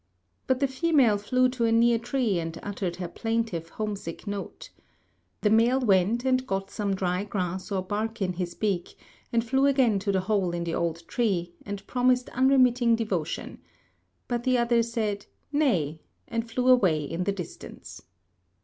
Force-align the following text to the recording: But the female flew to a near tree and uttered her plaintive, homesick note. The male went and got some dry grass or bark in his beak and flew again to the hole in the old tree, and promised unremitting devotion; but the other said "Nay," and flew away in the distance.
But 0.47 0.59
the 0.59 0.67
female 0.67 1.19
flew 1.19 1.47
to 1.49 1.65
a 1.65 1.71
near 1.71 1.99
tree 1.99 2.39
and 2.39 2.59
uttered 2.63 2.95
her 2.95 3.07
plaintive, 3.07 3.69
homesick 3.69 4.25
note. 4.25 4.71
The 5.41 5.51
male 5.51 5.79
went 5.79 6.25
and 6.25 6.47
got 6.47 6.71
some 6.71 6.95
dry 6.95 7.23
grass 7.23 7.71
or 7.71 7.83
bark 7.83 8.19
in 8.19 8.33
his 8.33 8.55
beak 8.55 8.95
and 9.31 9.45
flew 9.47 9.67
again 9.67 9.99
to 9.99 10.11
the 10.11 10.21
hole 10.21 10.55
in 10.55 10.63
the 10.63 10.73
old 10.73 11.07
tree, 11.07 11.53
and 11.67 11.85
promised 11.85 12.29
unremitting 12.29 12.95
devotion; 12.95 13.59
but 14.27 14.43
the 14.43 14.57
other 14.57 14.81
said 14.81 15.27
"Nay," 15.51 16.01
and 16.27 16.49
flew 16.49 16.69
away 16.69 17.03
in 17.03 17.25
the 17.25 17.31
distance. 17.31 18.01